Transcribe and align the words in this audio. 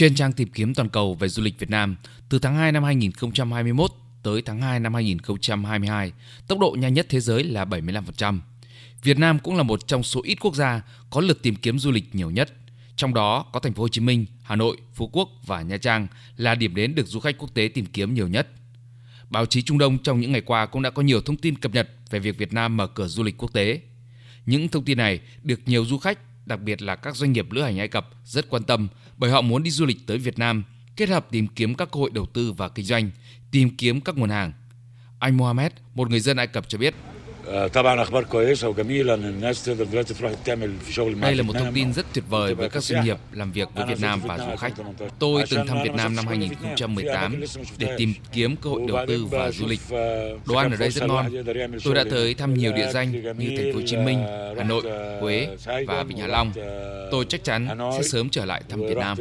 Trên 0.00 0.14
trang 0.14 0.32
tìm 0.32 0.48
kiếm 0.48 0.74
toàn 0.74 0.88
cầu 0.88 1.14
về 1.14 1.28
du 1.28 1.42
lịch 1.42 1.58
Việt 1.58 1.70
Nam, 1.70 1.96
từ 2.28 2.38
tháng 2.38 2.56
2 2.56 2.72
năm 2.72 2.84
2021 2.84 3.90
tới 4.22 4.42
tháng 4.42 4.60
2 4.60 4.80
năm 4.80 4.94
2022, 4.94 6.12
tốc 6.48 6.58
độ 6.58 6.76
nhanh 6.78 6.94
nhất 6.94 7.06
thế 7.08 7.20
giới 7.20 7.44
là 7.44 7.64
75%. 7.64 8.38
Việt 9.02 9.18
Nam 9.18 9.38
cũng 9.38 9.56
là 9.56 9.62
một 9.62 9.86
trong 9.86 10.02
số 10.02 10.20
ít 10.24 10.34
quốc 10.40 10.54
gia 10.54 10.82
có 11.10 11.20
lượt 11.20 11.42
tìm 11.42 11.56
kiếm 11.56 11.78
du 11.78 11.90
lịch 11.90 12.14
nhiều 12.14 12.30
nhất. 12.30 12.52
Trong 12.96 13.14
đó 13.14 13.46
có 13.52 13.60
thành 13.60 13.72
phố 13.72 13.82
Hồ 13.82 13.88
Chí 13.88 14.00
Minh, 14.00 14.26
Hà 14.42 14.56
Nội, 14.56 14.76
Phú 14.94 15.10
Quốc 15.12 15.28
và 15.46 15.62
Nha 15.62 15.76
Trang 15.76 16.06
là 16.36 16.54
điểm 16.54 16.74
đến 16.74 16.94
được 16.94 17.06
du 17.06 17.20
khách 17.20 17.38
quốc 17.38 17.54
tế 17.54 17.70
tìm 17.74 17.86
kiếm 17.86 18.14
nhiều 18.14 18.28
nhất. 18.28 18.48
Báo 19.30 19.46
chí 19.46 19.62
Trung 19.62 19.78
Đông 19.78 19.98
trong 19.98 20.20
những 20.20 20.32
ngày 20.32 20.40
qua 20.40 20.66
cũng 20.66 20.82
đã 20.82 20.90
có 20.90 21.02
nhiều 21.02 21.20
thông 21.20 21.36
tin 21.36 21.56
cập 21.56 21.74
nhật 21.74 21.88
về 22.10 22.18
việc 22.18 22.38
Việt 22.38 22.52
Nam 22.52 22.76
mở 22.76 22.86
cửa 22.86 23.06
du 23.06 23.22
lịch 23.22 23.38
quốc 23.38 23.52
tế. 23.52 23.80
Những 24.46 24.68
thông 24.68 24.84
tin 24.84 24.98
này 24.98 25.20
được 25.42 25.60
nhiều 25.66 25.84
du 25.84 25.98
khách, 25.98 26.18
đặc 26.50 26.60
biệt 26.60 26.82
là 26.82 26.96
các 26.96 27.16
doanh 27.16 27.32
nghiệp 27.32 27.52
lữ 27.52 27.62
hành 27.62 27.78
Ai 27.78 27.88
Cập 27.88 28.10
rất 28.24 28.50
quan 28.50 28.62
tâm 28.62 28.88
bởi 29.16 29.30
họ 29.30 29.40
muốn 29.40 29.62
đi 29.62 29.70
du 29.70 29.86
lịch 29.86 30.06
tới 30.06 30.18
Việt 30.18 30.38
Nam, 30.38 30.64
kết 30.96 31.08
hợp 31.08 31.26
tìm 31.30 31.46
kiếm 31.46 31.74
các 31.74 31.88
cơ 31.92 32.00
hội 32.00 32.10
đầu 32.14 32.26
tư 32.26 32.52
và 32.52 32.68
kinh 32.68 32.84
doanh, 32.84 33.10
tìm 33.50 33.76
kiếm 33.76 34.00
các 34.00 34.16
nguồn 34.16 34.30
hàng. 34.30 34.52
Anh 35.18 35.36
Mohamed, 35.36 35.72
một 35.94 36.10
người 36.10 36.20
dân 36.20 36.36
Ai 36.36 36.46
Cập 36.46 36.68
cho 36.68 36.78
biết, 36.78 36.94
đây 41.20 41.34
là 41.34 41.42
một 41.42 41.52
thông 41.52 41.74
tin 41.74 41.92
rất 41.92 42.06
tuyệt 42.12 42.24
vời 42.28 42.54
với 42.54 42.68
các 42.68 42.82
doanh 42.82 43.04
nghiệp 43.04 43.16
làm 43.32 43.52
việc 43.52 43.68
với 43.74 43.86
Việt 43.86 44.00
Nam 44.00 44.20
và 44.24 44.38
du 44.38 44.56
khách. 44.58 44.72
Tôi 45.18 45.44
từng 45.50 45.66
thăm 45.66 45.82
Việt 45.82 45.94
Nam 45.94 46.16
năm 46.16 46.26
2018 46.26 47.40
để 47.78 47.94
tìm 47.96 48.14
kiếm 48.32 48.56
cơ 48.56 48.70
hội 48.70 48.82
đầu 48.88 48.98
tư 49.06 49.24
và 49.24 49.50
du 49.50 49.66
lịch. 49.66 49.80
Đồ 50.46 50.54
ăn 50.54 50.70
ở 50.70 50.76
đây 50.76 50.90
rất 50.90 51.06
ngon. 51.06 51.26
Tôi 51.84 51.94
đã 51.94 52.04
tới 52.10 52.34
thăm 52.34 52.54
nhiều 52.54 52.72
địa 52.72 52.90
danh 52.92 53.12
như 53.12 53.56
thành 53.56 53.72
phố 53.72 53.78
Hồ 53.78 53.86
Chí 53.86 53.96
Minh, 53.96 54.18
Hà 54.56 54.64
Nội, 54.64 54.82
Huế 55.20 55.48
và 55.86 56.02
Vịnh 56.02 56.18
Hạ 56.18 56.26
Long. 56.26 56.52
Tôi 57.10 57.24
chắc 57.28 57.44
chắn 57.44 57.68
sẽ 57.96 58.02
sớm 58.02 58.28
trở 58.30 58.44
lại 58.44 58.62
thăm 58.68 58.80
Việt 58.80 58.96
Nam. 58.96 59.16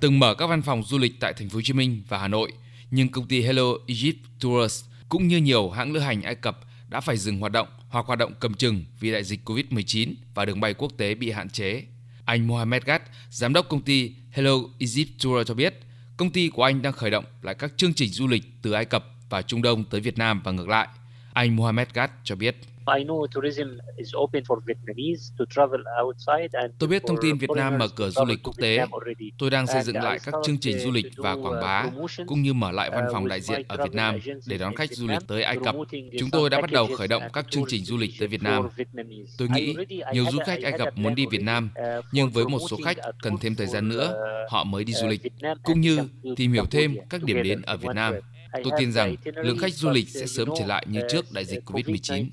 Từng 0.00 0.18
mở 0.18 0.34
các 0.34 0.46
văn 0.46 0.62
phòng 0.62 0.82
du 0.82 0.98
lịch 0.98 1.12
tại 1.20 1.32
thành 1.32 1.48
phố 1.48 1.54
Hồ 1.54 1.62
Chí 1.64 1.72
Minh 1.72 2.02
và 2.08 2.18
Hà 2.18 2.28
Nội, 2.28 2.52
nhưng 2.90 3.08
công 3.08 3.26
ty 3.26 3.42
Hello 3.42 3.64
Egypt 3.86 4.16
Tours 4.40 4.84
cũng 5.10 5.28
như 5.28 5.36
nhiều 5.36 5.70
hãng 5.70 5.92
lữ 5.92 6.00
hành 6.00 6.22
Ai 6.22 6.34
Cập 6.34 6.58
đã 6.88 7.00
phải 7.00 7.16
dừng 7.16 7.38
hoạt 7.38 7.52
động 7.52 7.68
hoặc 7.88 8.06
hoạt 8.06 8.18
động 8.18 8.32
cầm 8.40 8.54
chừng 8.54 8.84
vì 9.00 9.12
đại 9.12 9.24
dịch 9.24 9.40
Covid-19 9.44 10.14
và 10.34 10.44
đường 10.44 10.60
bay 10.60 10.74
quốc 10.74 10.92
tế 10.96 11.14
bị 11.14 11.30
hạn 11.30 11.50
chế. 11.50 11.82
Anh 12.24 12.46
Mohamed 12.46 12.82
Gat, 12.82 13.02
giám 13.30 13.52
đốc 13.52 13.68
công 13.68 13.82
ty 13.82 14.12
Hello 14.30 14.52
Egypt 14.78 15.08
Tour 15.22 15.46
cho 15.46 15.54
biết, 15.54 15.74
công 16.16 16.30
ty 16.30 16.48
của 16.48 16.62
anh 16.62 16.82
đang 16.82 16.92
khởi 16.92 17.10
động 17.10 17.24
lại 17.42 17.54
các 17.54 17.72
chương 17.76 17.94
trình 17.94 18.08
du 18.08 18.26
lịch 18.26 18.42
từ 18.62 18.72
Ai 18.72 18.84
Cập 18.84 19.04
và 19.30 19.42
Trung 19.42 19.62
Đông 19.62 19.84
tới 19.84 20.00
Việt 20.00 20.18
Nam 20.18 20.40
và 20.44 20.52
ngược 20.52 20.68
lại. 20.68 20.88
Anh 21.32 21.56
Mohamed 21.56 21.88
Gat 21.94 22.10
cho 22.24 22.36
biết. 22.36 22.56
Tôi 26.78 26.88
biết 26.88 27.02
thông 27.06 27.16
tin 27.22 27.38
Việt 27.38 27.50
Nam 27.56 27.78
mở 27.78 27.88
cửa 27.96 28.10
du 28.10 28.24
lịch 28.24 28.38
quốc 28.42 28.56
tế. 28.58 28.86
Tôi 29.38 29.50
đang 29.50 29.66
xây 29.66 29.82
dựng 29.82 29.96
lại 29.96 30.18
các 30.24 30.34
chương 30.44 30.58
trình 30.58 30.78
du 30.78 30.90
lịch 30.90 31.06
và 31.16 31.32
quảng 31.34 31.60
bá, 31.62 31.86
cũng 32.26 32.42
như 32.42 32.52
mở 32.52 32.72
lại 32.72 32.90
văn 32.90 33.04
phòng 33.12 33.28
đại 33.28 33.40
diện 33.40 33.62
ở 33.68 33.76
Việt 33.76 33.94
Nam 33.94 34.18
để 34.46 34.58
đón 34.58 34.74
khách 34.74 34.92
du 34.92 35.06
lịch 35.08 35.18
tới 35.26 35.42
Ai 35.42 35.56
Cập. 35.64 35.74
Chúng 36.18 36.30
tôi 36.30 36.50
đã 36.50 36.60
bắt 36.60 36.72
đầu 36.72 36.88
khởi 36.96 37.08
động 37.08 37.22
các 37.32 37.46
chương 37.50 37.64
trình 37.68 37.84
du 37.84 37.96
lịch 37.96 38.10
tới 38.18 38.28
Việt 38.28 38.42
Nam. 38.42 38.68
Tôi 39.38 39.48
nghĩ 39.48 39.76
nhiều 40.12 40.24
du 40.32 40.38
khách 40.46 40.62
Ai 40.62 40.72
Cập 40.78 40.98
muốn 40.98 41.14
đi 41.14 41.26
Việt 41.30 41.42
Nam, 41.42 41.70
nhưng 42.12 42.30
với 42.30 42.44
một 42.44 42.58
số 42.70 42.76
khách 42.84 42.96
cần 43.22 43.36
thêm 43.40 43.54
thời 43.54 43.66
gian 43.66 43.88
nữa, 43.88 44.24
họ 44.50 44.64
mới 44.64 44.84
đi 44.84 44.92
du 44.92 45.06
lịch, 45.06 45.20
cũng 45.62 45.80
như 45.80 45.98
tìm 46.36 46.52
hiểu 46.52 46.64
thêm 46.70 46.96
các 47.10 47.22
điểm 47.22 47.42
đến 47.42 47.62
ở 47.62 47.76
Việt 47.76 47.94
Nam. 47.94 48.14
Tôi 48.52 48.72
tin 48.78 48.92
rằng 48.92 49.16
lượng 49.24 49.58
khách 49.58 49.74
du 49.74 49.90
lịch 49.90 50.08
sẽ 50.08 50.26
sớm 50.26 50.48
trở 50.58 50.66
lại 50.66 50.86
như 50.88 51.00
trước 51.10 51.32
đại 51.32 51.44
dịch 51.44 51.62
COVID-19. 51.66 52.26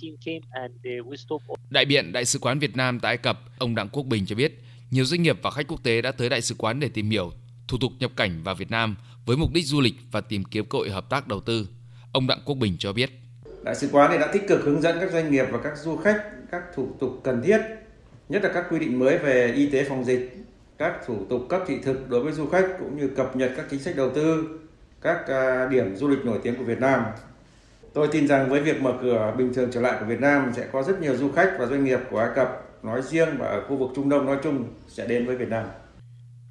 Đại 1.70 1.86
biện 1.86 2.12
Đại 2.12 2.26
sứ 2.26 2.40
quán 2.40 2.60
Việt 2.60 2.76
Nam 2.76 3.00
tại 3.00 3.10
Ai 3.10 3.18
Cập, 3.18 3.40
ông 3.58 3.76
Đặng 3.76 3.90
Quốc 3.90 4.04
Bình 4.04 4.26
cho 4.26 4.36
biết, 4.36 4.62
nhiều 4.92 5.06
doanh 5.06 5.22
nghiệp 5.22 5.38
và 5.42 5.52
khách 5.52 5.68
quốc 5.68 5.84
tế 5.84 6.02
đã 6.02 6.12
tới 6.12 6.30
đại 6.30 6.42
sứ 6.42 6.56
quán 6.58 6.80
để 6.80 6.90
tìm 6.90 7.10
hiểu 7.10 7.32
thủ 7.68 7.78
tục 7.82 7.92
nhập 8.00 8.12
cảnh 8.16 8.44
vào 8.44 8.56
Việt 8.56 8.72
Nam 8.72 8.96
với 9.26 9.38
mục 9.38 9.54
đích 9.54 9.66
du 9.66 9.82
lịch 9.82 9.96
và 10.12 10.22
tìm 10.22 10.44
kiếm 10.44 10.66
cơ 10.66 10.78
hội 10.78 10.90
hợp 10.90 11.10
tác 11.10 11.28
đầu 11.28 11.40
tư. 11.40 11.68
Ông 12.12 12.28
Đặng 12.28 12.40
Quốc 12.46 12.56
Bình 12.56 12.76
cho 12.80 12.94
biết. 12.94 13.10
Đại 13.64 13.76
sứ 13.76 13.90
quán 13.92 14.20
đã 14.20 14.30
tích 14.34 14.44
cực 14.48 14.62
hướng 14.64 14.82
dẫn 14.82 14.98
các 15.00 15.12
doanh 15.12 15.32
nghiệp 15.32 15.46
và 15.52 15.60
các 15.64 15.78
du 15.78 15.98
khách 15.98 16.24
các 16.52 16.62
thủ 16.76 16.96
tục 17.00 17.22
cần 17.24 17.42
thiết, 17.46 17.58
nhất 18.30 18.44
là 18.44 18.52
các 18.54 18.66
quy 18.70 18.80
định 18.80 19.00
mới 19.00 19.18
về 19.18 19.54
y 19.56 19.70
tế 19.70 19.84
phòng 19.84 20.06
dịch, 20.06 20.38
các 20.78 20.94
thủ 21.08 21.26
tục 21.30 21.42
cấp 21.50 21.62
thị 21.68 21.76
thực 21.84 22.10
đối 22.10 22.24
với 22.24 22.34
du 22.34 22.48
khách 22.48 22.66
cũng 22.80 22.98
như 22.98 23.10
cập 23.16 23.36
nhật 23.36 23.52
các 23.58 23.66
chính 23.72 23.80
sách 23.80 23.96
đầu 23.96 24.12
tư, 24.16 24.60
các 25.02 25.28
à, 25.28 25.68
điểm 25.72 25.96
du 25.96 26.08
lịch 26.08 26.26
nổi 26.26 26.40
tiếng 26.44 26.56
của 26.56 26.64
Việt 26.64 26.80
Nam. 26.80 27.02
Tôi 27.94 28.08
tin 28.12 28.28
rằng 28.28 28.50
với 28.50 28.62
việc 28.62 28.82
mở 28.82 28.94
cửa 29.02 29.34
bình 29.38 29.54
thường 29.54 29.70
trở 29.74 29.82
lại 29.82 29.98
của 30.00 30.06
Việt 30.06 30.20
Nam 30.20 30.52
sẽ 30.56 30.68
có 30.72 30.84
rất 30.84 31.02
nhiều 31.02 31.18
du 31.18 31.32
khách 31.32 31.52
và 31.60 31.66
doanh 31.66 31.86
nghiệp 31.86 32.00
của 32.12 32.20
Ai 32.20 32.30
Cập 32.36 32.68
nói 32.84 33.02
riêng 33.02 33.30
và 33.38 33.48
ở 33.48 33.68
khu 33.68 33.78
vực 33.78 33.90
Trung 33.96 34.10
Đông 34.10 34.26
nói 34.26 34.38
chung 34.44 34.74
sẽ 34.88 35.08
đến 35.08 35.26
với 35.26 35.38
Việt 35.38 35.50
Nam. 35.50 35.66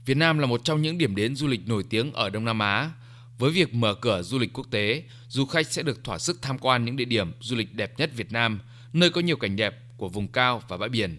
Việt 0.07 0.17
Nam 0.17 0.39
là 0.39 0.47
một 0.47 0.61
trong 0.65 0.83
những 0.83 0.99
điểm 0.99 1.17
đến 1.17 1.37
du 1.37 1.47
lịch 1.47 1.69
nổi 1.69 1.85
tiếng 1.91 2.13
ở 2.13 2.31
Đông 2.31 2.45
Nam 2.45 2.59
Á. 2.59 2.91
Với 3.39 3.51
việc 3.51 3.75
mở 3.75 3.95
cửa 3.95 4.23
du 4.23 4.39
lịch 4.39 4.53
quốc 4.53 4.67
tế, 4.71 5.03
du 5.29 5.47
khách 5.47 5.67
sẽ 5.67 5.83
được 5.83 6.05
thỏa 6.05 6.19
sức 6.19 6.43
tham 6.43 6.59
quan 6.59 6.85
những 6.85 6.97
địa 6.97 7.05
điểm 7.05 7.33
du 7.41 7.57
lịch 7.57 7.75
đẹp 7.75 7.99
nhất 7.99 8.11
Việt 8.17 8.33
Nam, 8.33 8.61
nơi 8.93 9.11
có 9.11 9.21
nhiều 9.21 9.37
cảnh 9.37 9.57
đẹp 9.57 9.75
của 9.97 10.09
vùng 10.09 10.29
cao 10.29 10.63
và 10.69 10.77
bãi 10.77 10.89
biển. 10.89 11.19